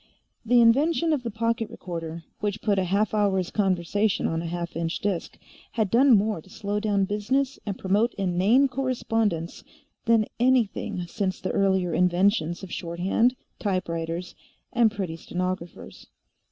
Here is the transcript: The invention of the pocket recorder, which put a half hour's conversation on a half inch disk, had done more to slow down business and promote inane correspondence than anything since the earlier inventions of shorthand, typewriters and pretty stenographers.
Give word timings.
The 0.43 0.59
invention 0.61 1.13
of 1.13 1.21
the 1.21 1.29
pocket 1.29 1.69
recorder, 1.69 2.23
which 2.39 2.63
put 2.63 2.79
a 2.79 2.85
half 2.85 3.13
hour's 3.13 3.51
conversation 3.51 4.25
on 4.25 4.41
a 4.41 4.47
half 4.47 4.75
inch 4.75 4.97
disk, 4.97 5.37
had 5.73 5.91
done 5.91 6.17
more 6.17 6.41
to 6.41 6.49
slow 6.49 6.79
down 6.79 7.05
business 7.05 7.59
and 7.67 7.77
promote 7.77 8.15
inane 8.15 8.67
correspondence 8.67 9.63
than 10.05 10.25
anything 10.39 11.05
since 11.05 11.39
the 11.39 11.51
earlier 11.51 11.93
inventions 11.93 12.63
of 12.63 12.73
shorthand, 12.73 13.35
typewriters 13.59 14.33
and 14.73 14.91
pretty 14.91 15.17
stenographers. 15.17 16.07